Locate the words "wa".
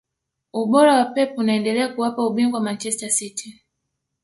0.99-1.05